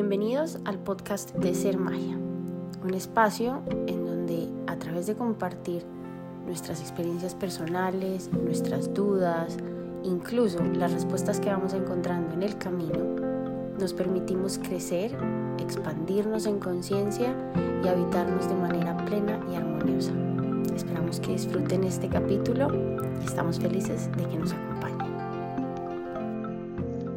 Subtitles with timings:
[0.00, 2.16] Bienvenidos al podcast de Ser Magia,
[2.84, 5.82] un espacio en donde a través de compartir
[6.46, 9.56] nuestras experiencias personales, nuestras dudas,
[10.04, 12.96] incluso las respuestas que vamos encontrando en el camino,
[13.76, 15.18] nos permitimos crecer,
[15.58, 17.34] expandirnos en conciencia
[17.82, 20.12] y habitarnos de manera plena y armoniosa.
[20.76, 22.68] Esperamos que disfruten este capítulo
[23.20, 25.08] y estamos felices de que nos acompañen.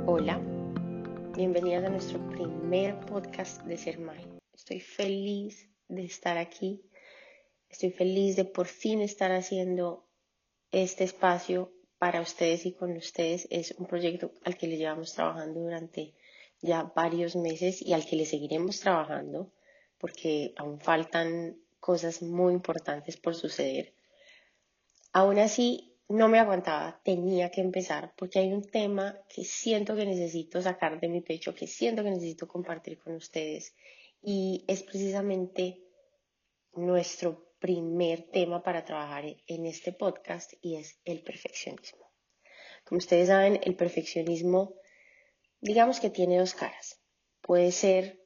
[0.07, 0.39] Hola,
[1.35, 2.30] bienvenidas a nuestro
[2.71, 3.99] primer podcast de Ser.
[4.53, 6.81] Estoy feliz de estar aquí.
[7.67, 10.07] Estoy feliz de por fin estar haciendo
[10.71, 13.45] este espacio para ustedes y con ustedes.
[13.51, 16.13] Es un proyecto al que le llevamos trabajando durante
[16.61, 19.51] ya varios meses y al que le seguiremos trabajando
[19.97, 23.93] porque aún faltan cosas muy importantes por suceder.
[25.11, 30.05] Aún así, no me aguantaba, tenía que empezar, porque hay un tema que siento que
[30.05, 33.75] necesito sacar de mi pecho, que siento que necesito compartir con ustedes,
[34.21, 35.81] y es precisamente
[36.73, 42.11] nuestro primer tema para trabajar en este podcast, y es el perfeccionismo.
[42.83, 44.75] Como ustedes saben, el perfeccionismo,
[45.59, 46.99] digamos que tiene dos caras.
[47.41, 48.25] Puede ser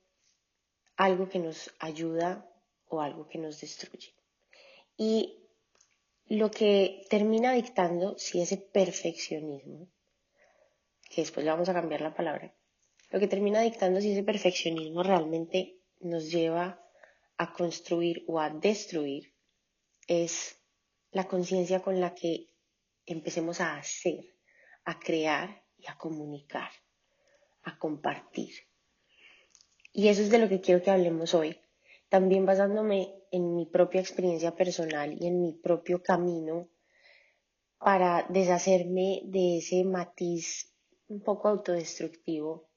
[0.96, 2.50] algo que nos ayuda
[2.88, 4.14] o algo que nos destruye.
[4.98, 5.45] Y
[6.28, 9.88] lo que termina dictando, si ese perfeccionismo,
[11.10, 12.56] que después le vamos a cambiar la palabra,
[13.12, 16.82] lo que termina dictando si ese perfeccionismo realmente nos lleva
[17.38, 19.34] a construir o a destruir
[20.08, 20.60] es
[21.12, 22.50] la conciencia con la que
[23.06, 24.36] empecemos a hacer,
[24.84, 26.72] a crear y a comunicar,
[27.64, 28.54] a compartir.
[29.94, 31.60] Y eso es de lo que quiero que hablemos hoy,
[32.10, 36.70] también basándome en mi propia experiencia personal y en mi propio camino
[37.78, 40.74] para deshacerme de ese matiz
[41.08, 42.70] un poco autodestructivo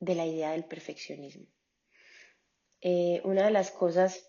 [0.00, 1.46] de la idea del perfeccionismo.
[2.80, 4.28] Eh, una de las cosas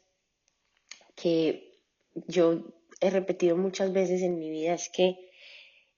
[1.16, 1.82] que
[2.28, 5.32] yo he repetido muchas veces en mi vida es que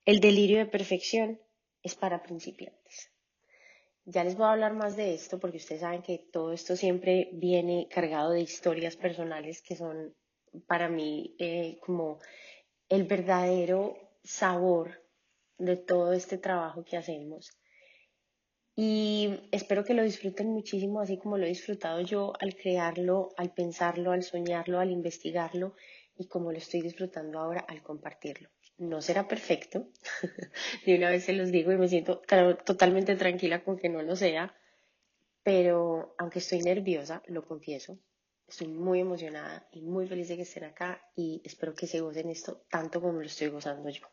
[0.06, 1.42] el delirio de perfección
[1.84, 3.11] es para principiantes.
[4.06, 7.30] Ya les voy a hablar más de esto porque ustedes saben que todo esto siempre
[7.34, 10.16] viene cargado de historias personales que son
[10.66, 12.18] para mí eh, como
[12.90, 15.04] el verdadero sabor
[15.60, 17.52] de todo este trabajo que hacemos.
[18.76, 23.54] Y espero que lo disfruten muchísimo, así como lo he disfrutado yo al crearlo, al
[23.54, 25.76] pensarlo, al soñarlo, al investigarlo
[26.18, 29.88] y como lo estoy disfrutando ahora al compartirlo no será perfecto,
[30.86, 32.22] de una vez se los digo y me siento
[32.66, 34.56] totalmente tranquila con que no lo sea,
[35.44, 38.00] pero aunque estoy nerviosa, lo confieso,
[38.48, 42.30] estoy muy emocionada y muy feliz de que estén acá y espero que se gocen
[42.30, 44.08] esto tanto como lo estoy gozando yo.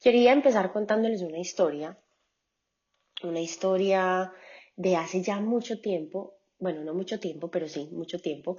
[0.00, 1.98] Quería empezar contándoles una historia,
[3.22, 4.32] una historia
[4.76, 8.58] de hace ya mucho tiempo, bueno, no mucho tiempo, pero sí, mucho tiempo,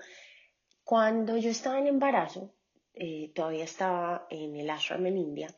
[0.84, 2.54] cuando yo estaba en embarazo,
[2.96, 5.56] eh, todavía estaba en el ashram en India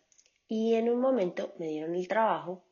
[0.47, 2.65] y en un momento me dieron el trabajo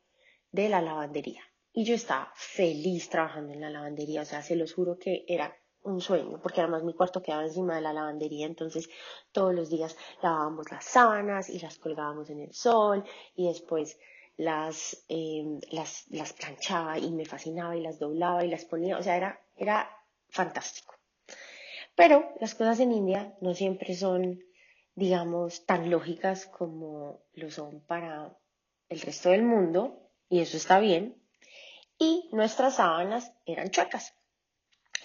[0.52, 1.42] de la lavandería.
[1.74, 5.54] Y yo estaba feliz trabajando en la lavandería, o sea, se los juro que era
[5.84, 8.90] un sueño, porque además mi cuarto quedaba encima de la lavandería, entonces
[9.32, 13.04] todos los días lavábamos las sábanas y las colgábamos en el sol
[13.36, 14.00] y después
[14.38, 19.04] las, em, las, las planchaba y me fascinaba y las doblaba y las ponía, o
[19.04, 19.90] sea, era, era
[20.30, 20.96] fantástico.
[21.96, 24.40] Pero las cosas en India no siempre son
[24.96, 28.38] digamos, tan lógicas como lo son para
[28.90, 31.22] el resto del mundo, y eso está bien,
[31.98, 34.16] y nuestras sábanas eran chuecas.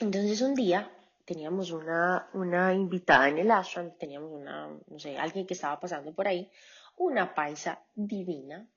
[0.00, 0.90] Entonces un día
[1.24, 6.14] teníamos una, una invitada en el ashram, teníamos una, no sé, alguien que estaba pasando
[6.14, 6.50] por ahí,
[6.96, 8.68] una paisa divina,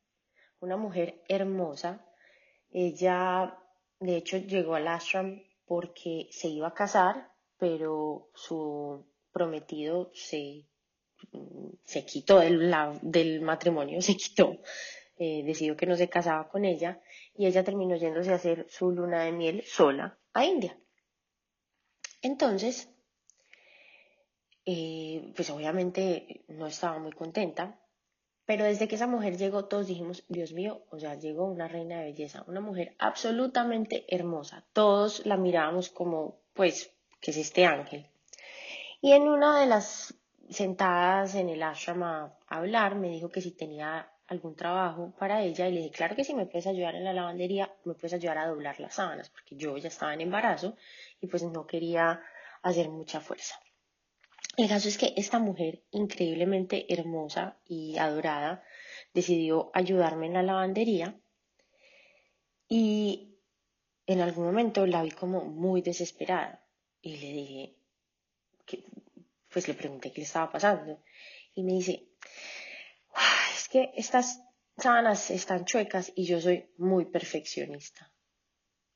[0.59, 2.05] una mujer hermosa.
[2.71, 3.57] Ella,
[3.99, 10.67] de hecho, llegó al ashram porque se iba a casar, pero su prometido se
[11.83, 14.57] se quitó del, matrimonio, se quitó,
[15.17, 17.01] eh, decidió que no se casaba con ella
[17.35, 20.77] y ella terminó yéndose a hacer su luna de miel sola a India.
[22.21, 22.89] Entonces,
[24.65, 27.79] eh, pues obviamente no estaba muy contenta,
[28.45, 31.99] pero desde que esa mujer llegó todos dijimos, Dios mío, o sea, llegó una reina
[31.99, 34.65] de belleza, una mujer absolutamente hermosa.
[34.73, 36.91] Todos la mirábamos como, pues,
[37.21, 38.09] que es este ángel.
[39.01, 40.15] Y en una de las
[40.49, 45.67] sentadas en el ashram a hablar, me dijo que si tenía algún trabajo para ella
[45.67, 48.37] y le dije, claro que si me puedes ayudar en la lavandería, me puedes ayudar
[48.37, 50.75] a doblar las sábanas, porque yo ya estaba en embarazo
[51.21, 52.21] y pues no quería
[52.61, 53.59] hacer mucha fuerza.
[54.55, 58.63] El caso es que esta mujer, increíblemente hermosa y adorada,
[59.13, 61.19] decidió ayudarme en la lavandería
[62.67, 63.37] y
[64.05, 66.63] en algún momento la vi como muy desesperada
[67.01, 67.75] y le dije,
[69.53, 71.01] pues le pregunté qué le estaba pasando
[71.53, 72.09] y me dice,
[73.55, 74.41] es que estas
[74.77, 78.11] sábanas están chuecas y yo soy muy perfeccionista.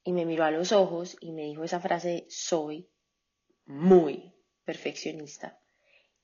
[0.04, 2.90] Y me miró a los ojos y me dijo esa frase, soy
[3.66, 4.34] muy
[4.64, 5.60] perfeccionista.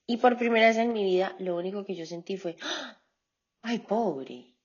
[0.07, 2.57] Y por primera vez en mi vida lo único que yo sentí fue,
[3.61, 4.55] ay, pobre.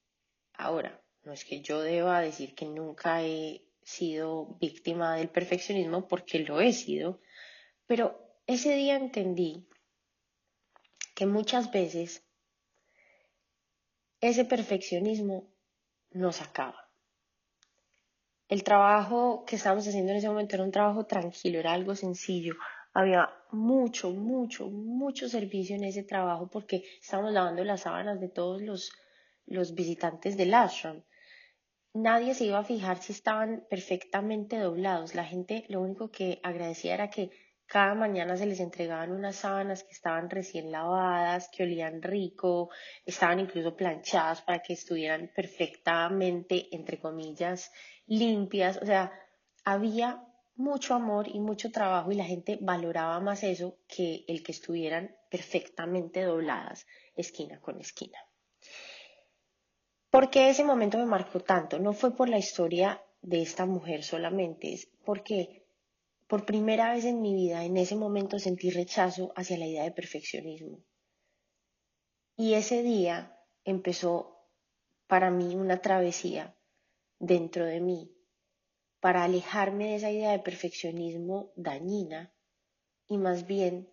[0.54, 6.40] Ahora, no es que yo deba decir que nunca he sido víctima del perfeccionismo porque
[6.40, 7.20] lo he sido,
[7.86, 9.68] pero ese día entendí
[11.14, 12.24] que muchas veces
[14.22, 15.52] ese perfeccionismo
[16.12, 16.88] nos acaba.
[18.48, 22.54] El trabajo que estábamos haciendo en ese momento era un trabajo tranquilo, era algo sencillo.
[22.94, 28.62] Había mucho, mucho, mucho servicio en ese trabajo porque estábamos lavando las sábanas de todos
[28.62, 28.92] los,
[29.44, 31.04] los visitantes del ashram.
[31.92, 35.14] Nadie se iba a fijar si estaban perfectamente doblados.
[35.14, 37.30] La gente lo único que agradecía era que
[37.68, 42.70] cada mañana se les entregaban unas sábanas que estaban recién lavadas, que olían rico,
[43.04, 47.70] estaban incluso planchadas para que estuvieran perfectamente, entre comillas,
[48.06, 48.78] limpias.
[48.78, 49.12] O sea,
[49.64, 50.24] había
[50.56, 55.14] mucho amor y mucho trabajo y la gente valoraba más eso que el que estuvieran
[55.30, 58.18] perfectamente dobladas esquina con esquina.
[60.10, 61.78] ¿Por qué ese momento me marcó tanto?
[61.78, 65.57] No fue por la historia de esta mujer solamente, es porque
[66.28, 69.92] por primera vez en mi vida, en ese momento sentí rechazo hacia la idea de
[69.92, 70.84] perfeccionismo.
[72.36, 74.46] Y ese día empezó
[75.06, 76.54] para mí una travesía
[77.18, 78.14] dentro de mí
[79.00, 82.34] para alejarme de esa idea de perfeccionismo dañina
[83.06, 83.90] y más bien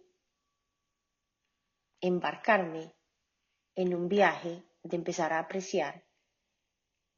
[2.02, 2.94] embarcarme
[3.76, 6.06] en un viaje de empezar a apreciar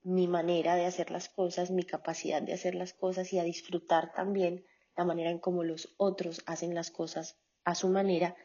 [0.03, 4.13] mi manera de hacer las cosas, mi capacidad de hacer las cosas y a disfrutar
[4.13, 4.63] también
[4.97, 8.35] la manera en cómo los otros hacen las cosas a su manera,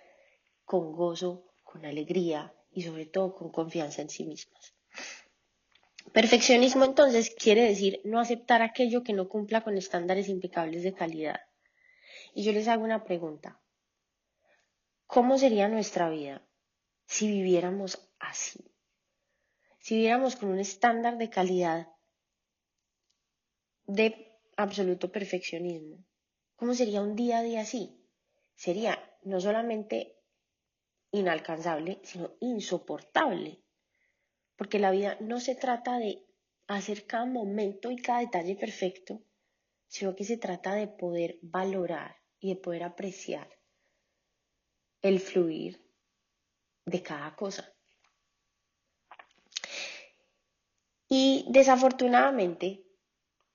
[0.64, 4.74] con gozo, con alegría y sobre todo con confianza en sí mismas.
[6.12, 11.40] Perfeccionismo entonces quiere decir no aceptar aquello que no cumpla con estándares impecables de calidad.
[12.34, 13.60] Y yo les hago una pregunta.
[15.06, 16.46] ¿Cómo sería nuestra vida
[17.06, 18.74] si viviéramos así?
[19.78, 21.88] Si viviéramos con un estándar de calidad
[23.86, 26.04] de absoluto perfeccionismo.
[26.62, 28.06] ¿Cómo sería un día a día así?
[28.54, 30.22] Sería no solamente
[31.10, 33.64] inalcanzable, sino insoportable.
[34.54, 36.24] Porque la vida no se trata de
[36.68, 39.24] hacer cada momento y cada detalle perfecto,
[39.88, 43.48] sino que se trata de poder valorar y de poder apreciar
[45.00, 45.84] el fluir
[46.84, 47.74] de cada cosa.
[51.08, 52.86] Y desafortunadamente,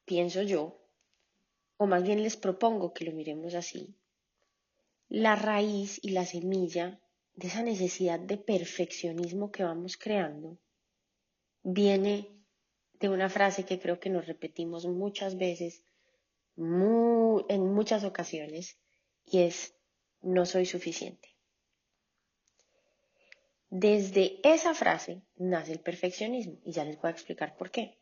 [0.03, 0.86] pienso yo,
[1.77, 3.95] o más bien les propongo que lo miremos así,
[5.09, 6.99] la raíz y la semilla
[7.35, 10.57] de esa necesidad de perfeccionismo que vamos creando
[11.63, 12.27] viene
[12.99, 15.83] de una frase que creo que nos repetimos muchas veces,
[16.57, 18.77] en muchas ocasiones,
[19.25, 19.75] y es,
[20.21, 21.29] no soy suficiente.
[23.69, 27.97] Desde esa frase nace el perfeccionismo, y ya les voy a explicar por qué.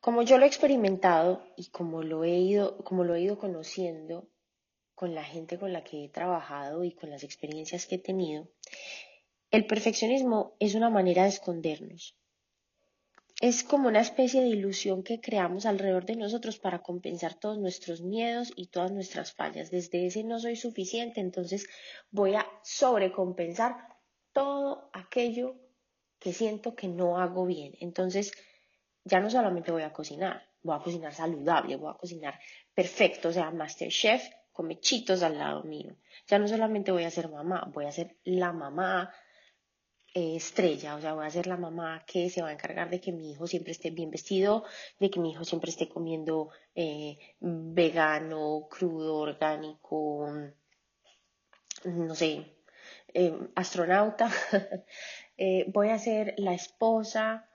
[0.00, 4.28] Como yo lo he experimentado y como lo he ido, como lo he ido conociendo
[4.94, 8.48] con la gente con la que he trabajado y con las experiencias que he tenido,
[9.50, 12.16] el perfeccionismo es una manera de escondernos.
[13.40, 18.02] Es como una especie de ilusión que creamos alrededor de nosotros para compensar todos nuestros
[18.02, 19.70] miedos y todas nuestras fallas.
[19.70, 21.68] Desde ese no soy suficiente, entonces
[22.10, 23.76] voy a sobrecompensar
[24.32, 25.54] todo aquello
[26.18, 27.74] que siento que no hago bien.
[27.80, 28.32] Entonces,
[29.08, 32.38] ya no solamente voy a cocinar, voy a cocinar saludable, voy a cocinar
[32.74, 34.22] perfecto, o sea, Masterchef
[34.52, 35.96] con mechitos al lado mío.
[36.26, 39.12] Ya no solamente voy a ser mamá, voy a ser la mamá
[40.14, 43.00] eh, estrella, o sea, voy a ser la mamá que se va a encargar de
[43.00, 44.64] que mi hijo siempre esté bien vestido,
[44.98, 50.28] de que mi hijo siempre esté comiendo eh, vegano, crudo, orgánico,
[51.84, 52.56] no sé,
[53.14, 54.30] eh, astronauta.
[55.68, 57.47] voy a ser la esposa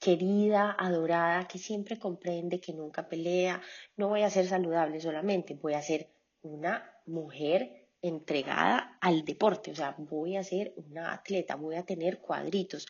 [0.00, 3.60] querida, adorada, que siempre comprende, que nunca pelea.
[3.96, 6.10] No voy a ser saludable solamente, voy a ser
[6.42, 12.20] una mujer entregada al deporte, o sea, voy a ser una atleta, voy a tener
[12.20, 12.86] cuadritos.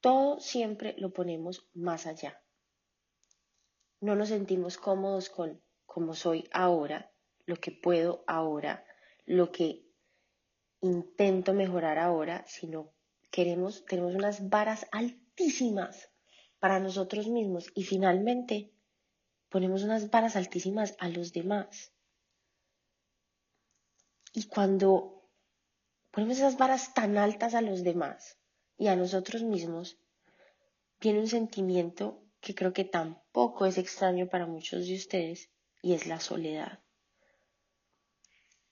[0.00, 2.42] Todo siempre lo ponemos más allá.
[4.00, 7.12] No nos sentimos cómodos con como soy ahora,
[7.44, 8.86] lo que puedo ahora,
[9.26, 9.84] lo que
[10.80, 12.94] intento mejorar ahora, sino
[13.30, 16.11] queremos, tenemos unas varas altísimas
[16.62, 18.70] para nosotros mismos y finalmente
[19.48, 21.90] ponemos unas varas altísimas a los demás.
[24.32, 25.28] Y cuando
[26.12, 28.38] ponemos esas varas tan altas a los demás
[28.78, 29.98] y a nosotros mismos,
[31.00, 35.50] viene un sentimiento que creo que tampoco es extraño para muchos de ustedes
[35.82, 36.78] y es la soledad.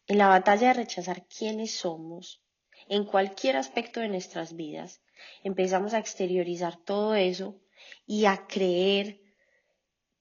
[0.06, 2.40] En la batalla de rechazar quiénes somos,
[2.88, 5.02] en cualquier aspecto de nuestras vidas,
[5.42, 7.60] empezamos a exteriorizar todo eso
[8.10, 9.20] y a creer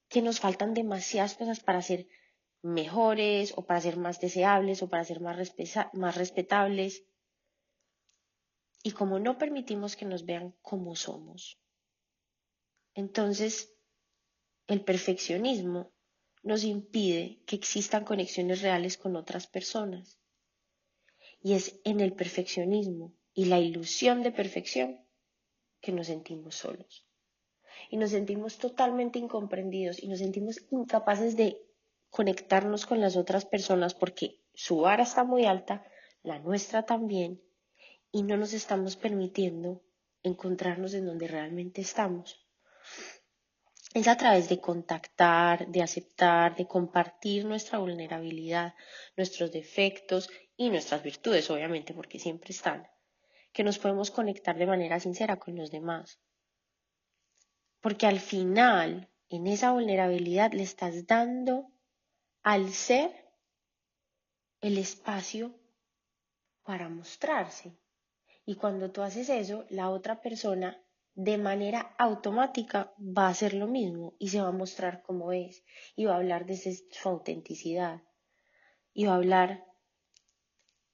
[0.08, 2.06] que nos faltan demasiadas cosas para ser
[2.62, 5.36] mejores o para ser más deseables o para ser más,
[5.94, 7.02] más respetables.
[8.84, 11.58] Y como no permitimos que nos vean como somos,
[12.94, 13.74] entonces
[14.68, 15.92] el perfeccionismo
[16.44, 20.20] nos impide que existan conexiones reales con otras personas.
[21.42, 25.04] Y es en el perfeccionismo y la ilusión de perfección
[25.80, 27.09] que nos sentimos solos
[27.90, 31.60] y nos sentimos totalmente incomprendidos y nos sentimos incapaces de
[32.08, 35.84] conectarnos con las otras personas porque su vara está muy alta,
[36.22, 37.42] la nuestra también,
[38.12, 39.82] y no nos estamos permitiendo
[40.22, 42.46] encontrarnos en donde realmente estamos.
[43.92, 48.74] Es a través de contactar, de aceptar, de compartir nuestra vulnerabilidad,
[49.16, 52.86] nuestros defectos y nuestras virtudes, obviamente, porque siempre están,
[53.52, 56.20] que nos podemos conectar de manera sincera con los demás.
[57.80, 61.70] Porque al final, en esa vulnerabilidad, le estás dando
[62.42, 63.10] al ser
[64.60, 65.54] el espacio
[66.62, 67.76] para mostrarse.
[68.44, 70.82] Y cuando tú haces eso, la otra persona
[71.14, 75.64] de manera automática va a hacer lo mismo y se va a mostrar como es
[75.96, 78.02] y va a hablar desde su autenticidad
[78.92, 79.64] y va a hablar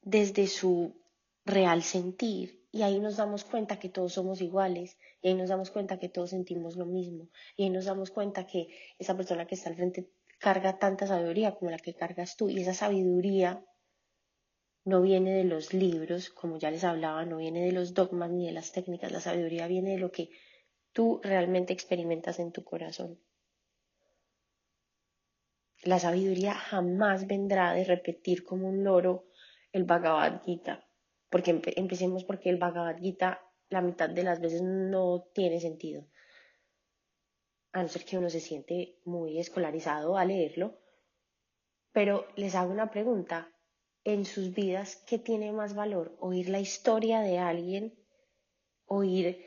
[0.02, 1.00] desde su
[1.44, 5.70] real sentir y ahí nos damos cuenta que todos somos iguales, y ahí nos damos
[5.70, 8.68] cuenta que todos sentimos lo mismo, y ahí nos damos cuenta que
[8.98, 12.60] esa persona que está al frente carga tanta sabiduría como la que cargas tú, y
[12.60, 13.64] esa sabiduría
[14.84, 18.44] no viene de los libros, como ya les hablaba, no viene de los dogmas ni
[18.44, 20.28] de las técnicas, la sabiduría viene de lo que
[20.92, 23.18] tú realmente experimentas en tu corazón.
[25.82, 29.24] La sabiduría jamás vendrá de repetir como un loro
[29.72, 30.85] el Bhagavad Gita
[31.30, 36.06] porque empecemos porque el Bhagavad Gita la mitad de las veces no tiene sentido.
[37.72, 40.78] A no ser que uno se siente muy escolarizado a leerlo.
[41.92, 43.52] Pero les hago una pregunta.
[44.04, 46.16] En sus vidas, ¿qué tiene más valor?
[46.20, 47.98] ¿Oír la historia de alguien?
[48.84, 49.44] ¿Oír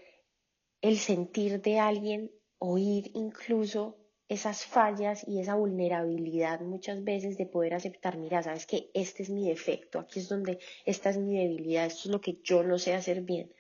[0.81, 2.31] el sentir de alguien?
[2.57, 3.98] ¿Oír incluso
[4.29, 9.31] esas fallas y esa vulnerabilidad muchas veces de poder aceptar, mira, sabes que este es
[9.31, 12.77] mi defecto, aquí es donde esta es mi debilidad, esto es lo que yo no
[12.77, 13.51] sé hacer bien.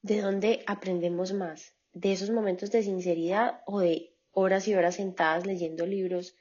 [0.00, 1.76] ¿De dónde aprendemos más?
[1.92, 6.34] ¿De esos momentos de sinceridad o de horas y horas sentadas leyendo libros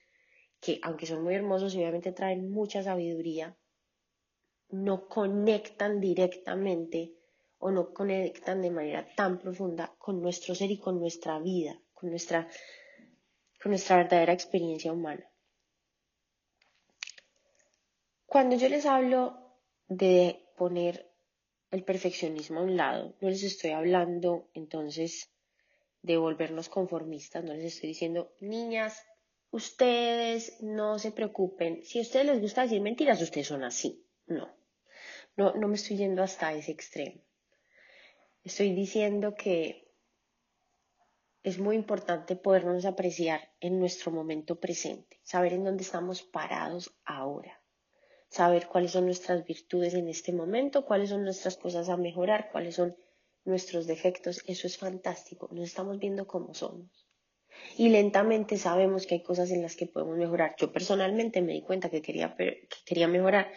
[0.62, 3.58] que, aunque son muy hermosos y obviamente traen mucha sabiduría,
[4.69, 7.15] no conectan directamente
[7.58, 11.81] o no conectan de manera tan profunda con nuestro ser y con nuestra vida?
[12.00, 12.48] Con nuestra,
[13.62, 15.29] con nuestra verdadera experiencia humana.
[18.25, 21.10] Cuando yo les hablo de poner
[21.72, 25.32] el perfeccionismo a un lado, no les estoy hablando entonces
[26.01, 29.03] de volvernos conformistas, no les estoy diciendo, niñas,
[29.51, 34.06] ustedes no se preocupen, si a ustedes les gusta decir mentiras, ustedes son así.
[34.27, 34.48] No,
[35.36, 37.22] no, no me estoy yendo hasta ese extremo.
[38.44, 39.88] Estoy diciendo que
[41.43, 47.62] es muy importante podernos apreciar en nuestro momento presente, saber en dónde estamos parados ahora,
[48.29, 52.75] saber cuáles son nuestras virtudes en este momento, cuáles son nuestras cosas a mejorar, cuáles
[52.75, 52.98] son
[53.46, 54.43] nuestros defectos.
[54.48, 57.08] Eso es fantástico, nos estamos viendo como somos.
[57.77, 60.55] Y lentamente sabemos que hay cosas en las que podemos mejorar.
[60.58, 63.51] Yo personalmente me di cuenta que quería, que quería mejorar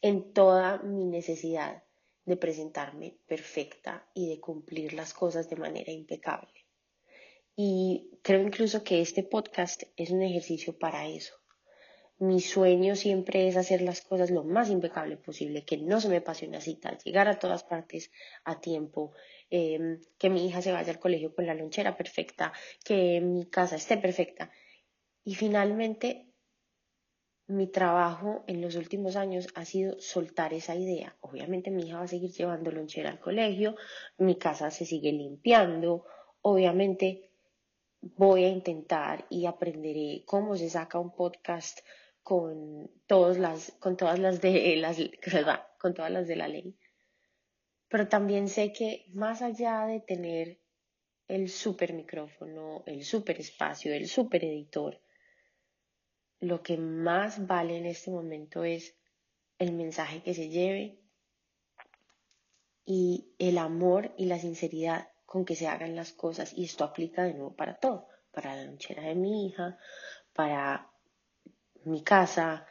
[0.00, 1.82] en toda mi necesidad
[2.24, 6.57] de presentarme perfecta y de cumplir las cosas de manera impecable.
[7.60, 11.34] Y creo incluso que este podcast es un ejercicio para eso.
[12.20, 16.20] Mi sueño siempre es hacer las cosas lo más impecable posible, que no se me
[16.20, 18.12] pase una cita, llegar a todas partes
[18.44, 19.10] a tiempo,
[19.50, 22.52] em, que mi hija se vaya al colegio con la lonchera perfecta,
[22.84, 24.52] que mi casa esté perfecta.
[25.24, 26.28] Y finalmente,
[27.48, 31.16] mi trabajo en los últimos años ha sido soltar esa idea.
[31.22, 33.74] Obviamente mi hija va a seguir llevando lonchera al colegio,
[34.16, 36.04] mi casa se sigue limpiando,
[36.40, 37.27] obviamente
[38.00, 41.80] voy a intentar y aprenderé cómo se saca un podcast
[42.22, 44.98] con todas las, con todas las de las,
[45.78, 46.76] con todas las de la ley.
[47.88, 50.60] Pero también sé que más allá de tener
[51.26, 55.00] el super micrófono, el super espacio, el super editor.
[56.40, 58.96] Lo que más vale en este momento es
[59.58, 61.00] el mensaje que se lleve
[62.84, 66.54] y el amor y la sinceridad con que se hagan las cosas.
[66.56, 69.76] Y esto aplica de nuevo para todo, para la lonchera de mi hija,
[70.32, 70.90] para
[71.84, 72.66] mi casa,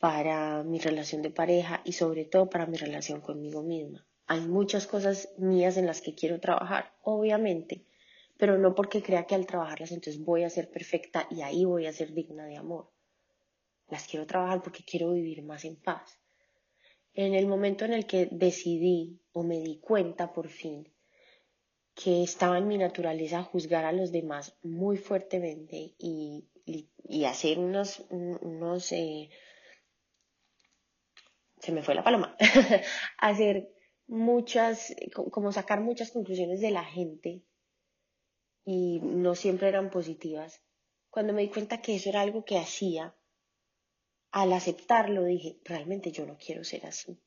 [0.00, 4.04] para mi relación de pareja y sobre todo para mi relación conmigo misma.
[4.26, 7.86] Hay muchas cosas mías en las que quiero trabajar, obviamente,
[8.36, 11.86] pero no porque crea que al trabajarlas entonces voy a ser perfecta y ahí voy
[11.86, 12.90] a ser digna de amor.
[13.88, 16.18] Las quiero trabajar porque quiero vivir más en paz.
[17.14, 20.88] En el momento en el que decidí o me di cuenta por fin
[22.02, 26.46] que estaba en mi naturaleza juzgar a los demás muy fuertemente y,
[27.26, 29.28] hacer unos, unos eh,
[31.58, 32.36] se me fue la paloma,
[33.18, 33.70] hacer
[34.06, 37.42] muchas, como sacar muchas conclusiones de la gente
[38.64, 40.62] y no siempre eran positivas.
[41.10, 43.14] Cuando me di cuenta que eso era algo que hacía,
[44.30, 47.20] al aceptarlo dije, realmente yo no quiero ser así.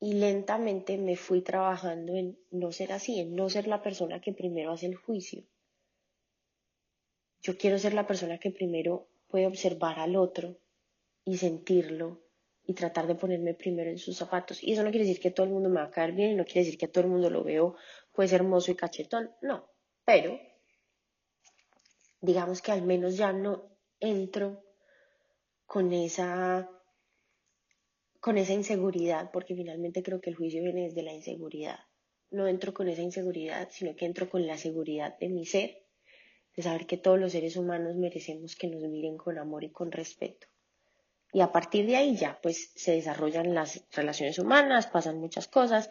[0.00, 4.32] Y lentamente me fui trabajando en no ser así, en no ser la persona que
[4.32, 5.42] primero hace el juicio.
[7.42, 10.58] Yo quiero ser la persona que primero puede observar al otro
[11.24, 12.20] y sentirlo
[12.64, 14.62] y tratar de ponerme primero en sus zapatos.
[14.62, 16.34] Y eso no quiere decir que todo el mundo me va a caer bien y
[16.34, 17.76] no quiere decir que todo el mundo lo veo
[18.12, 19.32] pues hermoso y cachetón.
[19.40, 19.70] No,
[20.04, 20.38] pero
[22.20, 24.62] digamos que al menos ya no entro
[25.66, 26.68] con esa
[28.20, 31.78] con esa inseguridad, porque finalmente creo que el juicio viene desde la inseguridad.
[32.30, 35.82] No entro con esa inseguridad, sino que entro con la seguridad de mi ser,
[36.56, 39.92] de saber que todos los seres humanos merecemos que nos miren con amor y con
[39.92, 40.46] respeto.
[41.32, 45.90] Y a partir de ahí ya pues se desarrollan las relaciones humanas, pasan muchas cosas,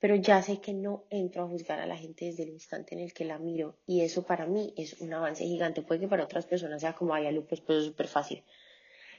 [0.00, 3.00] pero ya sé que no entro a juzgar a la gente desde el instante en
[3.02, 5.82] el que la miro y eso para mí es un avance gigante.
[5.82, 8.42] Puede que para otras personas sea como, ay, Lupe, pues es súper fácil.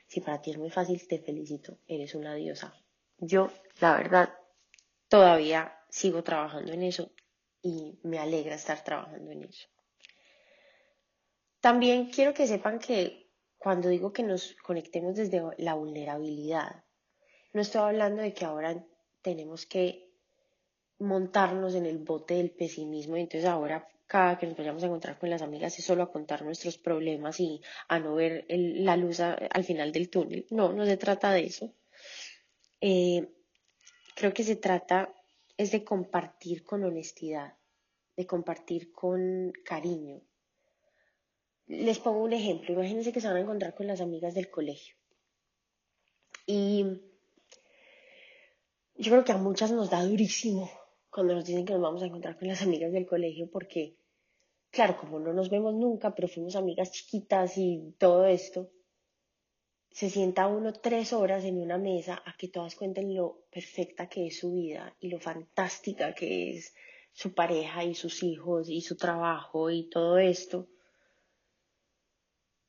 [0.09, 2.73] Si para ti es muy fácil, te felicito, eres una diosa.
[3.19, 4.33] Yo, la verdad,
[5.07, 7.11] todavía sigo trabajando en eso
[7.61, 9.67] y me alegra estar trabajando en eso.
[11.59, 16.83] También quiero que sepan que cuando digo que nos conectemos desde la vulnerabilidad,
[17.53, 18.83] no estoy hablando de que ahora
[19.21, 20.08] tenemos que
[20.99, 25.19] montarnos en el bote del pesimismo y entonces ahora cada que nos vayamos a encontrar
[25.19, 29.19] con las amigas es solo a contar nuestros problemas y a no ver la luz
[29.19, 30.47] al final del túnel.
[30.49, 31.73] No, no se trata de eso.
[32.81, 33.29] Eh,
[34.15, 35.13] creo que se trata
[35.57, 37.53] es de compartir con honestidad,
[38.15, 40.21] de compartir con cariño,
[41.69, 42.73] les pongo un ejemplo.
[42.73, 44.95] Imagínense que se van a encontrar con las amigas del colegio.
[46.45, 46.83] Y
[48.95, 50.69] yo creo que a muchas nos da durísimo
[51.19, 53.97] cuando nos dicen que nos vamos a encontrar con las amigas del colegio porque,
[54.71, 58.71] claro, como no nos vemos nunca, pero fuimos amigas chiquitas y todo esto,
[59.91, 64.27] se sienta uno tres horas en una mesa a que todas cuenten lo perfecta que
[64.27, 66.73] es su vida y lo fantástica que es
[67.11, 70.69] su pareja y sus hijos y su trabajo y todo esto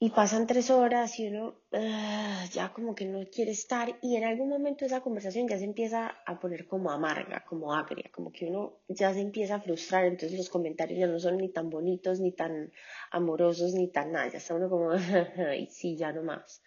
[0.02, 4.24] y pasan tres horas y uno ah, ya como que no quiere estar y en
[4.24, 8.46] algún momento esa conversación ya se empieza a poner como amarga, como agria, como que
[8.46, 12.18] uno ya se empieza a frustrar, entonces los comentarios ya no son ni tan bonitos,
[12.18, 12.72] ni tan
[13.10, 14.94] amorosos, ni tan nada, ya está uno como,
[15.58, 16.62] y sí, ya no más.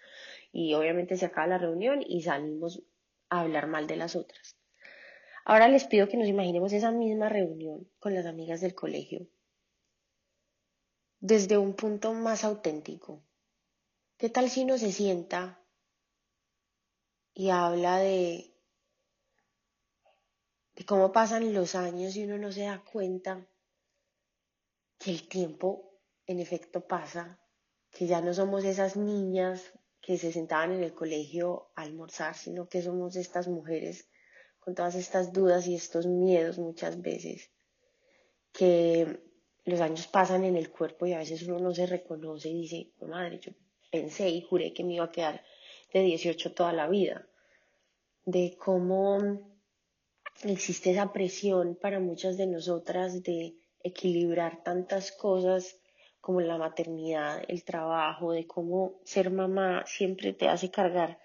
[0.51, 2.83] Y obviamente se acaba la reunión y salimos
[3.29, 4.57] a hablar mal de las otras.
[5.43, 9.27] Ahora les pido que nos imaginemos esa misma reunión con las amigas del colegio
[11.23, 13.23] desde un punto más auténtico.
[14.17, 15.63] ¿Qué tal si uno se sienta
[17.33, 18.53] y habla de,
[20.75, 23.47] de cómo pasan los años y uno no se da cuenta
[24.99, 27.39] que el tiempo en efecto pasa,
[27.89, 32.67] que ya no somos esas niñas que se sentaban en el colegio a almorzar, sino
[32.67, 34.09] que somos estas mujeres
[34.59, 37.49] con todas estas dudas y estos miedos muchas veces,
[38.51, 39.32] que
[39.65, 42.91] los años pasan en el cuerpo y a veces uno no se reconoce y dice,
[43.01, 43.51] madre, yo
[43.91, 45.43] pensé y juré que me iba a quedar
[45.93, 47.27] de 18 toda la vida.
[48.25, 49.17] De cómo
[50.43, 55.79] existe esa presión para muchas de nosotras de equilibrar tantas cosas
[56.19, 61.19] como la maternidad, el trabajo, de cómo ser mamá siempre te hace cargar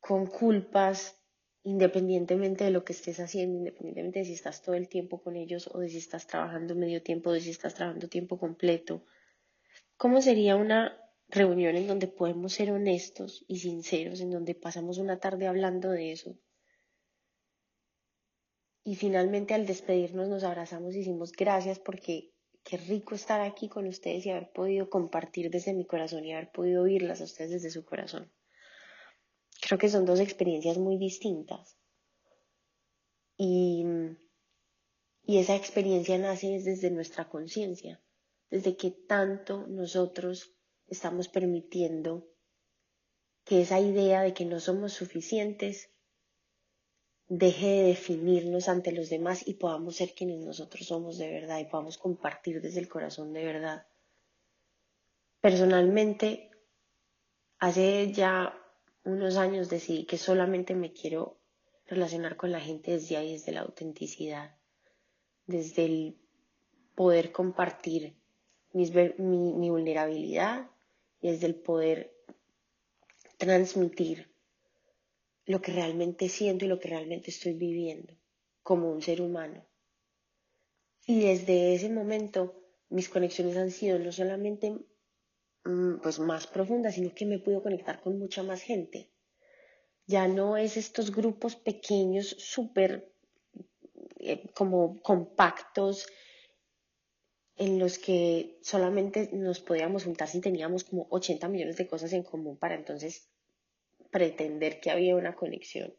[0.00, 1.18] con culpas
[1.64, 5.68] independientemente de lo que estés haciendo, independientemente de si estás todo el tiempo con ellos
[5.72, 9.02] o de si estás trabajando medio tiempo, o de si estás trabajando tiempo completo.
[9.96, 15.18] ¿Cómo sería una reunión en donde podemos ser honestos y sinceros, en donde pasamos una
[15.18, 16.38] tarde hablando de eso?
[18.84, 23.86] Y finalmente al despedirnos nos abrazamos y decimos gracias porque qué rico estar aquí con
[23.86, 27.70] ustedes y haber podido compartir desde mi corazón y haber podido oírlas a ustedes desde
[27.70, 28.30] su corazón.
[29.60, 31.78] Creo que son dos experiencias muy distintas.
[33.36, 33.84] Y,
[35.22, 38.02] y esa experiencia nace desde nuestra conciencia,
[38.50, 40.54] desde que tanto nosotros
[40.86, 42.28] estamos permitiendo
[43.44, 45.90] que esa idea de que no somos suficientes
[47.28, 51.64] deje de definirnos ante los demás y podamos ser quienes nosotros somos de verdad y
[51.64, 53.86] podamos compartir desde el corazón de verdad.
[55.40, 56.50] Personalmente,
[57.58, 58.58] hace ya
[59.04, 61.38] unos años decidí que solamente me quiero
[61.86, 64.56] relacionar con la gente desde ahí, desde la autenticidad,
[65.46, 66.16] desde el
[66.94, 68.16] poder compartir
[68.72, 70.70] mi, mi vulnerabilidad
[71.20, 72.14] y desde el poder
[73.36, 74.32] transmitir
[75.46, 78.14] lo que realmente siento y lo que realmente estoy viviendo
[78.62, 79.66] como un ser humano.
[81.06, 84.78] Y desde ese momento mis conexiones han sido no solamente
[86.02, 89.10] pues más profundas, sino que me puedo conectar con mucha más gente.
[90.06, 93.10] Ya no es estos grupos pequeños, súper
[94.18, 96.06] eh, como compactos,
[97.56, 102.24] en los que solamente nos podíamos juntar si teníamos como 80 millones de cosas en
[102.24, 103.30] común para entonces
[104.10, 105.94] pretender que había una conexión,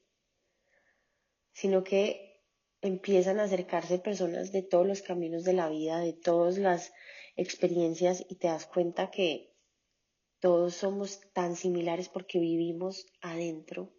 [1.54, 2.44] sino que
[2.82, 6.94] empiezan a acercarse personas de todos los caminos de la vida, de todas las
[7.36, 9.55] experiencias y te das cuenta que
[10.46, 13.92] todos somos tan similares porque vivimos adentro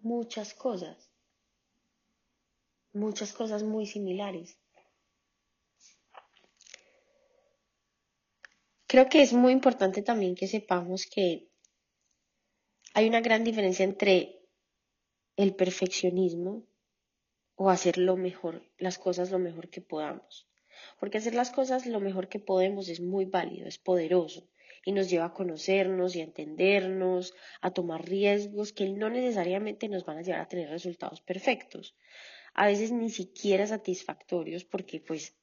[0.00, 1.10] muchas cosas,
[2.92, 4.60] muchas cosas muy similares.
[8.86, 11.50] Creo que es muy importante también que sepamos que
[12.94, 14.38] hay una gran diferencia entre
[15.34, 16.62] el perfeccionismo
[17.56, 20.48] o hacer lo mejor, las cosas lo mejor que podamos.
[21.00, 24.48] Porque hacer las cosas lo mejor que podemos es muy válido, es poderoso
[24.86, 30.04] y nos lleva a conocernos y a entendernos, a tomar riesgos que no necesariamente nos
[30.04, 31.96] van a llevar a tener resultados perfectos.
[32.54, 35.36] A veces ni siquiera satisfactorios porque pues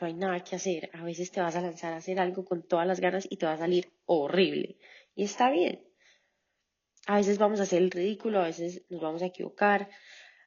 [0.00, 0.90] no hay nada que hacer.
[0.92, 3.46] A veces te vas a lanzar a hacer algo con todas las ganas y te
[3.46, 4.76] va a salir horrible.
[5.14, 5.86] Y está bien.
[7.06, 9.88] A veces vamos a hacer el ridículo, a veces nos vamos a equivocar,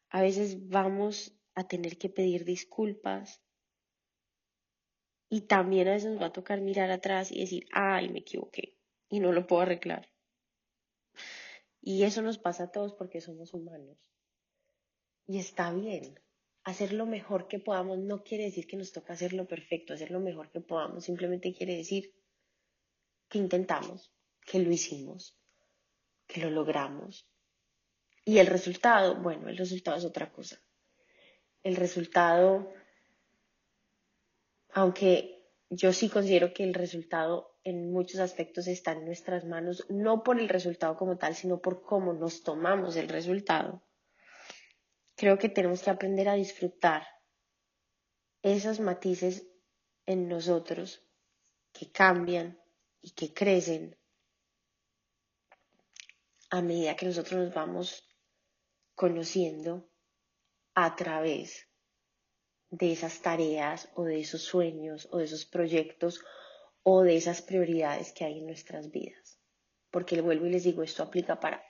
[0.09, 3.41] a veces vamos a tener que pedir disculpas
[5.29, 8.77] y también a veces nos va a tocar mirar atrás y decir, ay, me equivoqué
[9.09, 10.09] y no lo puedo arreglar.
[11.81, 13.97] Y eso nos pasa a todos porque somos humanos.
[15.25, 16.19] Y está bien.
[16.63, 20.11] Hacer lo mejor que podamos no quiere decir que nos toca hacer lo perfecto, hacer
[20.11, 21.05] lo mejor que podamos.
[21.05, 22.13] Simplemente quiere decir
[23.29, 24.11] que intentamos,
[24.45, 25.37] que lo hicimos
[26.27, 27.27] que lo logramos.
[28.25, 30.61] Y el resultado, bueno, el resultado es otra cosa.
[31.63, 32.71] El resultado,
[34.77, 40.21] aunque yo sí considero que el resultado en muchos aspectos está en nuestras manos, no
[40.21, 43.83] por el resultado como tal, sino por cómo nos tomamos el resultado.
[45.15, 47.07] Creo que tenemos que aprender a disfrutar
[48.43, 49.47] esos matices
[50.05, 51.03] en nosotros
[51.73, 52.61] que cambian
[53.01, 53.97] y que crecen
[56.51, 58.07] a medida que nosotros nos vamos
[58.93, 59.89] conociendo
[60.75, 61.66] a través
[62.69, 66.23] de esas tareas o de esos sueños o de esos proyectos
[66.83, 69.39] o de esas prioridades que hay en nuestras vidas.
[69.91, 71.63] Porque le vuelvo y les digo, esto aplica para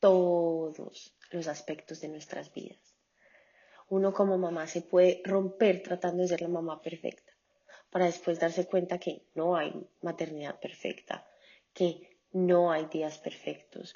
[0.00, 2.94] todos los aspectos de nuestras vidas.
[3.88, 7.32] Uno como mamá se puede romper tratando de ser la mamá perfecta,
[7.90, 11.26] para después darse cuenta que no hay maternidad perfecta,
[11.72, 13.94] que no hay días perfectos,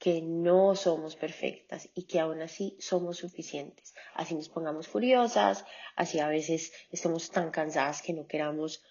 [0.00, 3.94] que no somos perfectas y que aún así somos suficientes.
[4.14, 8.82] Así nos pongamos furiosas, así a veces estemos tan cansadas que no queramos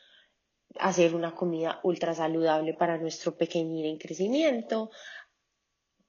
[0.78, 4.92] hacer una comida ultra saludable para nuestro pequeñín en crecimiento.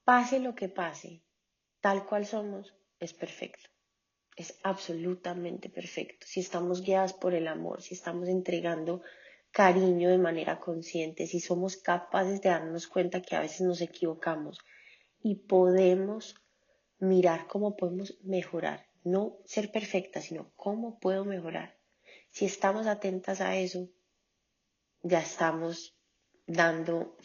[0.03, 1.23] Pase lo que pase,
[1.79, 3.71] tal cual somos, es perfecto.
[4.35, 6.27] Es absolutamente perfecto.
[6.29, 9.01] Si estamos guiadas por el amor, si estamos entregando
[9.51, 14.59] cariño de manera consciente, si somos capaces de darnos cuenta que a veces nos equivocamos
[15.23, 16.35] y podemos
[16.99, 18.87] mirar cómo podemos mejorar.
[19.03, 21.77] No ser perfecta, sino cómo puedo mejorar.
[22.29, 23.89] Si estamos atentas a eso,
[25.03, 25.95] ya estamos
[26.45, 27.17] dando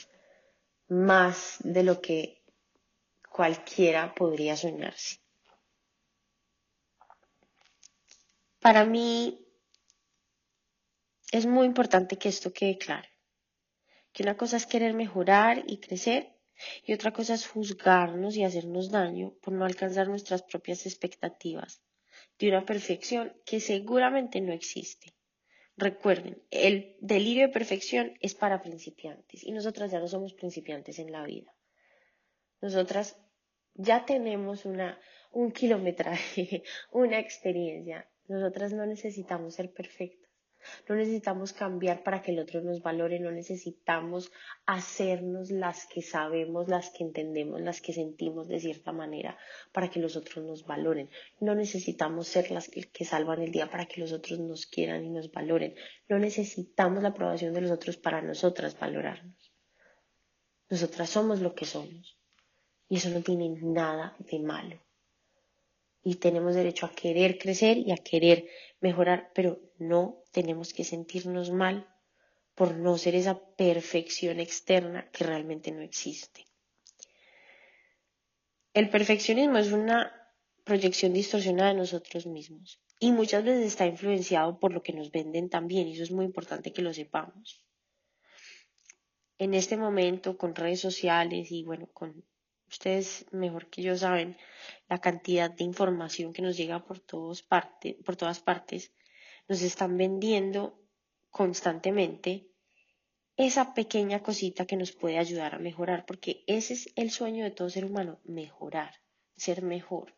[0.88, 2.42] más de lo que
[3.30, 5.20] cualquiera podría soñarse.
[8.60, 9.46] Para mí
[11.30, 13.08] es muy importante que esto quede claro,
[14.12, 16.35] que una cosa es querer mejorar y crecer
[16.84, 21.82] y otra cosa es juzgarnos y hacernos daño por no alcanzar nuestras propias expectativas,
[22.38, 25.14] de una perfección que seguramente no existe.
[25.76, 31.12] Recuerden, el delirio de perfección es para principiantes y nosotras ya no somos principiantes en
[31.12, 31.54] la vida.
[32.62, 33.18] Nosotras
[33.74, 34.98] ya tenemos una,
[35.32, 38.08] un kilometraje, una experiencia.
[38.26, 40.25] Nosotras no necesitamos ser perfectas.
[40.88, 44.32] No necesitamos cambiar para que el otro nos valore, no necesitamos
[44.66, 49.36] hacernos las que sabemos, las que entendemos, las que sentimos de cierta manera
[49.72, 51.10] para que los otros nos valoren.
[51.40, 55.10] No necesitamos ser las que salvan el día para que los otros nos quieran y
[55.10, 55.74] nos valoren.
[56.08, 59.52] No necesitamos la aprobación de los otros para nosotras valorarnos.
[60.68, 62.18] Nosotras somos lo que somos.
[62.88, 64.86] Y eso no tiene nada de malo
[66.08, 68.46] y tenemos derecho a querer crecer y a querer
[68.80, 71.88] mejorar, pero no tenemos que sentirnos mal
[72.54, 76.46] por no ser esa perfección externa que realmente no existe.
[78.72, 80.12] El perfeccionismo es una
[80.64, 85.48] proyección distorsionada de nosotros mismos y muchas veces está influenciado por lo que nos venden
[85.48, 87.62] también y eso es muy importante que lo sepamos.
[89.38, 92.24] En este momento, con redes sociales y bueno, con
[92.68, 94.36] ustedes mejor que yo saben
[94.88, 97.46] la cantidad de información que nos llega por, todos
[98.04, 98.92] por todas partes,
[99.48, 100.78] nos están vendiendo
[101.30, 102.48] constantemente
[103.36, 107.50] esa pequeña cosita que nos puede ayudar a mejorar, porque ese es el sueño de
[107.50, 108.94] todo ser humano, mejorar,
[109.36, 110.16] ser mejor.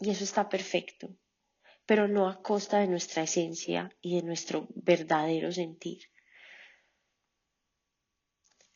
[0.00, 1.16] Y eso está perfecto,
[1.86, 6.00] pero no a costa de nuestra esencia y de nuestro verdadero sentir.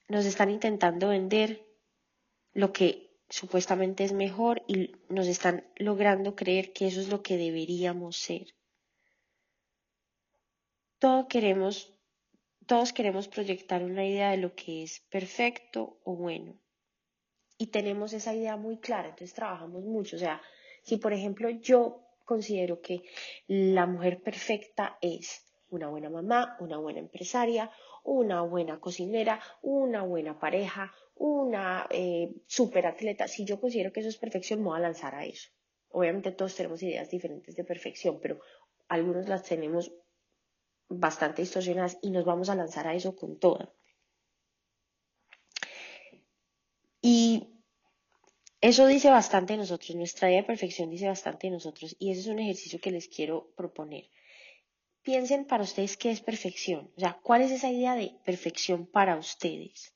[0.09, 1.67] Nos están intentando vender
[2.53, 7.37] lo que supuestamente es mejor y nos están logrando creer que eso es lo que
[7.37, 8.55] deberíamos ser.
[10.99, 11.95] Todos queremos,
[12.67, 16.59] todos queremos proyectar una idea de lo que es perfecto o bueno.
[17.59, 20.17] Y tenemos esa idea muy clara, entonces trabajamos mucho.
[20.17, 20.41] O sea,
[20.83, 23.03] si por ejemplo yo considero que
[23.47, 27.71] la mujer perfecta es una buena mamá, una buena empresaria,
[28.03, 33.29] una buena cocinera, una buena pareja, una eh, super atleta.
[33.29, 35.51] Si yo considero que eso es perfección, me voy a lanzar a eso.
[35.91, 38.41] Obviamente todos tenemos ideas diferentes de perfección, pero
[38.89, 39.93] algunos las tenemos
[40.89, 43.73] bastante distorsionadas y nos vamos a lanzar a eso con toda.
[47.01, 47.57] Y
[48.61, 52.21] eso dice bastante de nosotros, nuestra idea de perfección dice bastante de nosotros y ese
[52.23, 54.11] es un ejercicio que les quiero proponer.
[55.03, 59.17] Piensen para ustedes qué es perfección, o sea, cuál es esa idea de perfección para
[59.17, 59.95] ustedes.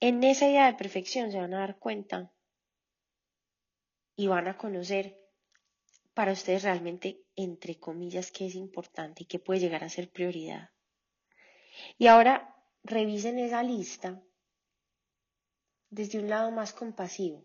[0.00, 2.32] En esa idea de perfección se van a dar cuenta
[4.16, 5.19] y van a conocer
[6.20, 10.68] para ustedes realmente, entre comillas, qué es importante y qué puede llegar a ser prioridad.
[11.96, 14.22] Y ahora revisen esa lista
[15.88, 17.42] desde un lado más compasivo.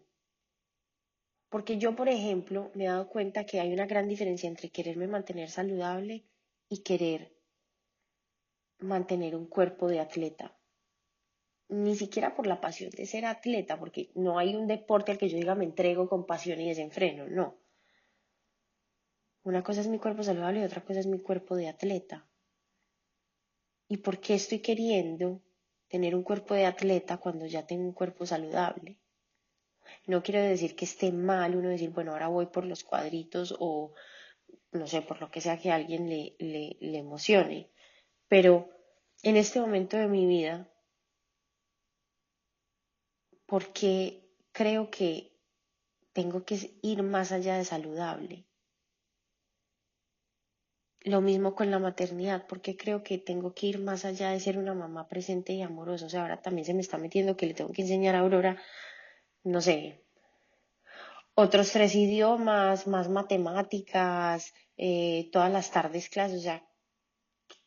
[1.48, 5.08] Porque yo, por ejemplo, me he dado cuenta que hay una gran diferencia entre quererme
[5.08, 6.26] mantener saludable
[6.68, 7.34] y querer
[8.80, 10.54] mantener un cuerpo de atleta
[11.70, 15.30] ni siquiera por la pasión de ser atleta, porque no hay un deporte al que
[15.30, 17.65] yo diga me entrego con pasión y desenfreno, no.
[19.46, 22.28] Una cosa es mi cuerpo saludable y otra cosa es mi cuerpo de atleta.
[23.88, 25.44] ¿Y por qué estoy queriendo
[25.88, 28.98] tener un cuerpo de atleta cuando ya tengo un cuerpo saludable?
[30.08, 33.94] No quiero decir que esté mal uno decir, bueno, ahora voy por los cuadritos o
[34.72, 37.70] no sé, por lo que sea que a alguien le, le, le emocione.
[38.28, 38.68] Pero
[39.22, 40.68] en este momento de mi vida
[43.46, 45.38] porque creo que
[46.14, 48.48] tengo que ir más allá de saludable.
[51.06, 54.58] Lo mismo con la maternidad, porque creo que tengo que ir más allá de ser
[54.58, 56.08] una mamá presente y amorosa.
[56.08, 58.62] O sea, ahora también se me está metiendo que le tengo que enseñar a Aurora,
[59.44, 60.04] no sé,
[61.34, 66.40] otros tres idiomas, más matemáticas, eh, todas las tardes clases.
[66.40, 66.68] O sea,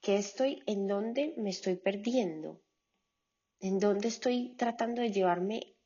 [0.02, 2.60] ¿qué estoy, en dónde me estoy perdiendo?
[3.60, 5.76] en dónde estoy tratando de llevarme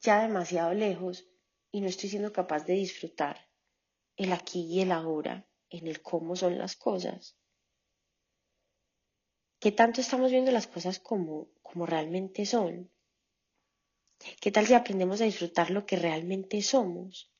[0.00, 1.26] ya demasiado lejos
[1.70, 3.48] y no estoy siendo capaz de disfrutar
[4.16, 5.46] el aquí y el ahora,
[5.78, 7.36] en el cómo son las cosas.
[9.58, 12.90] ¿Qué tanto estamos viendo las cosas como, como realmente son?
[14.40, 17.32] ¿Qué tal si aprendemos a disfrutar lo que realmente somos?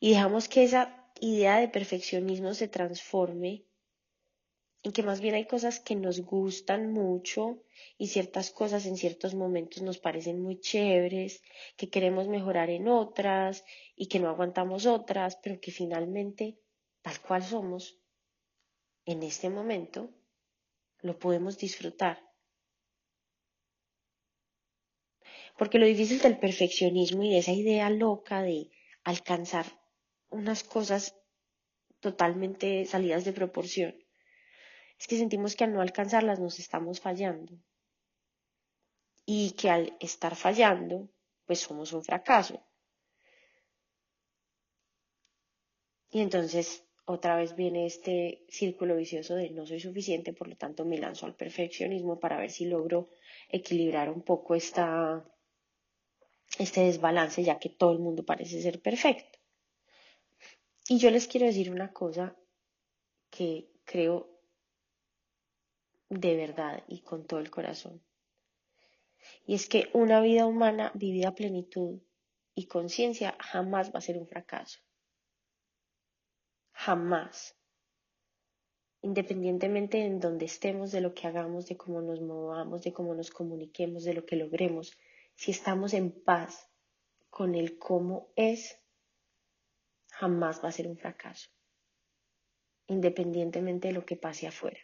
[0.00, 3.64] Y dejamos que esa idea de perfeccionismo se transforme
[4.84, 7.64] en que más bien hay cosas que nos gustan mucho
[7.96, 11.42] y ciertas cosas en ciertos momentos nos parecen muy chéveres,
[11.76, 13.64] que queremos mejorar en otras
[13.96, 16.58] y que no aguantamos otras, pero que finalmente,
[17.04, 17.82] tal cual somos,
[19.04, 20.10] en este momento,
[21.00, 22.16] lo podemos disfrutar.
[25.58, 28.70] Porque lo difícil del perfeccionismo y de esa idea loca de
[29.04, 29.66] alcanzar
[30.30, 31.14] unas cosas
[32.00, 33.94] totalmente salidas de proporción.
[34.98, 37.52] Es que sentimos que al no alcanzarlas nos estamos fallando.
[39.26, 41.10] Y que al estar fallando,
[41.44, 42.66] pues somos un fracaso.
[46.10, 50.84] Y entonces otra vez viene este círculo vicioso de no soy suficiente, por lo tanto
[50.84, 53.10] me lanzo al perfeccionismo para ver si logro
[53.50, 55.24] equilibrar un poco esta,
[56.58, 59.38] este desbalance, ya que todo el mundo parece ser perfecto.
[60.88, 62.36] Y yo les quiero decir una cosa
[63.30, 64.30] que creo
[66.08, 68.02] de verdad y con todo el corazón.
[69.46, 72.00] Y es que una vida humana vivida a plenitud
[72.54, 74.80] y conciencia jamás va a ser un fracaso.
[76.74, 77.56] Jamás.
[79.00, 83.30] Independientemente en donde estemos, de lo que hagamos, de cómo nos movamos, de cómo nos
[83.30, 84.92] comuniquemos, de lo que logremos,
[85.34, 86.70] si estamos en paz
[87.30, 88.78] con el cómo es,
[90.12, 91.50] jamás va a ser un fracaso,
[92.86, 94.78] independientemente de lo que pase afuera.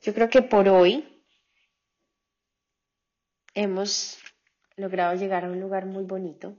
[0.00, 1.24] Yo creo que por hoy
[3.54, 4.18] hemos
[4.76, 6.58] logrado llegar a un lugar muy bonito.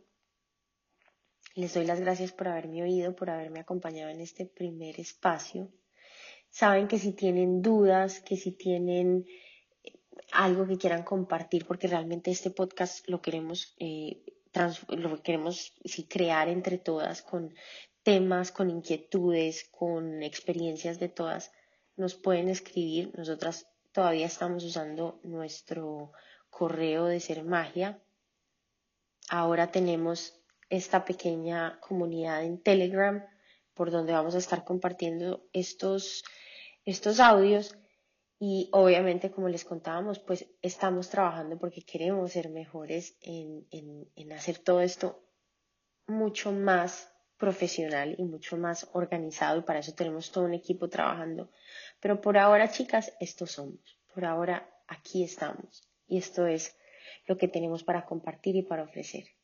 [1.56, 5.72] Les doy las gracias por haberme oído, por haberme acompañado en este primer espacio.
[6.50, 9.26] Saben que si tienen dudas, que si tienen
[10.34, 14.22] algo que quieran compartir, porque realmente este podcast lo queremos, eh,
[14.90, 15.74] lo queremos
[16.10, 17.56] crear entre todas con
[18.04, 21.54] temas, con inquietudes, con experiencias de todas,
[21.96, 23.18] nos pueden escribir.
[23.18, 26.12] Nosotras todavía estamos usando nuestro
[26.50, 28.04] correo de ser magia.
[29.30, 33.26] Ahora tenemos esta pequeña comunidad en Telegram
[33.74, 36.24] por donde vamos a estar compartiendo estos,
[36.86, 37.78] estos audios
[38.40, 44.60] y obviamente, como les contábamos, pues estamos trabajando porque queremos ser mejores en, en, hacer
[44.60, 45.24] todo esto
[46.08, 51.50] mucho más profesional y mucho más organizado y para eso tenemos todo un equipo trabajando.
[52.00, 53.98] Pero por ahora, chicas, esto somos.
[54.14, 55.90] Por ahora, aquí estamos.
[56.08, 56.78] Y esto es
[57.26, 59.35] lo que tenemos para compartir y para ofrecer.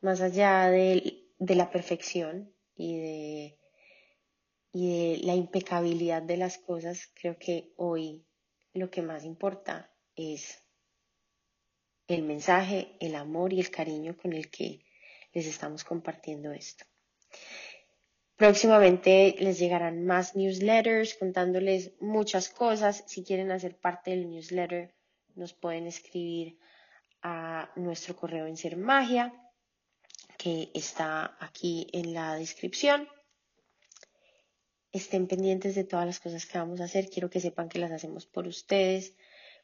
[0.00, 3.58] Más allá de, la perfección y de,
[4.72, 8.24] y de la impecabilidad de las cosas, creo que hoy
[8.72, 10.62] lo que más importa es
[12.06, 14.84] el mensaje, el amor y el cariño con el que
[15.32, 16.84] les estamos compartiendo esto.
[18.36, 23.04] Próximamente les llegarán más newsletters contándoles muchas cosas.
[23.06, 24.94] Si quieren hacer parte del newsletter,
[25.34, 26.58] nos pueden escribir
[27.22, 29.34] a nuestro correo en Ser Magia,
[30.40, 33.06] que está aquí en la descripción
[34.90, 37.10] estén pendientes de todas las cosas que vamos a hacer.
[37.10, 39.14] Quiero que sepan que las hacemos por ustedes,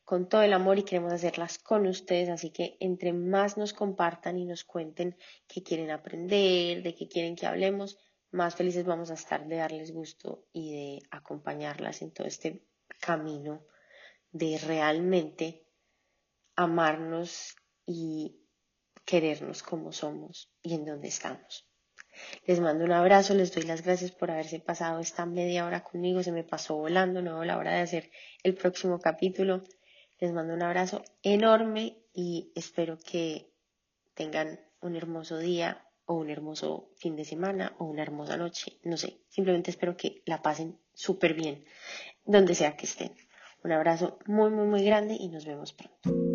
[0.05, 2.29] con todo el amor y queremos hacerlas con ustedes.
[2.29, 5.17] Así que entre más nos compartan y nos cuenten
[5.49, 7.99] qué quieren aprender, de qué quieren que hablemos,
[8.31, 12.67] más felices vamos a estar de darles gusto y de acompañarlas en todo este
[13.01, 13.65] camino
[14.31, 15.65] de realmente
[16.55, 18.43] amarnos y
[19.07, 21.67] querernos como somos y en donde estamos.
[22.45, 26.23] Les mando un abrazo, les doy las gracias por haberse pasado esta media hora conmigo,
[26.23, 28.11] se me pasó volando, no la hora de hacer
[28.43, 29.63] el próximo capítulo.
[30.19, 33.53] Les mando un abrazo enorme y espero que
[34.15, 38.97] tengan un hermoso día o un hermoso fin de semana o una hermosa noche, no
[38.97, 41.65] sé, simplemente espero que la pasen súper bien
[42.25, 43.15] donde sea que estén.
[43.63, 46.26] Un abrazo muy, muy, muy grande y nos vemos pronto.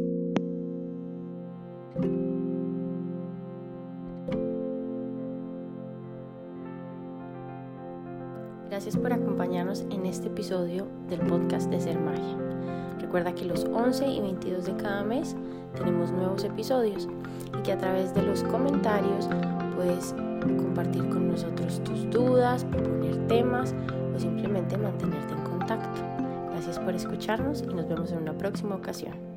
[8.91, 12.35] Gracias por acompañarnos en este episodio del podcast de Ser Magia.
[12.99, 15.33] Recuerda que los 11 y 22 de cada mes
[15.75, 17.07] tenemos nuevos episodios
[17.57, 19.29] y que a través de los comentarios
[19.77, 23.73] puedes compartir con nosotros tus dudas, proponer temas
[24.13, 26.01] o simplemente mantenerte en contacto.
[26.51, 29.30] Gracias por escucharnos y nos vemos en una próxima ocasión.